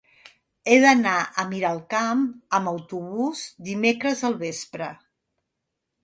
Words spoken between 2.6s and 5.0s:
autobús dimecres al vespre.